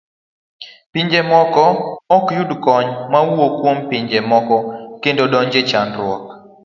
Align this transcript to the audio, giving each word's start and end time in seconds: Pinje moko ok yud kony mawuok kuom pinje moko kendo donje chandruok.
Pinje 0.91 1.19
moko 1.31 1.63
ok 2.17 2.25
yud 2.37 2.51
kony 2.65 2.89
mawuok 3.11 3.53
kuom 3.59 3.77
pinje 3.89 4.19
moko 4.31 4.55
kendo 5.01 5.23
donje 5.31 5.59
chandruok. 5.69 6.23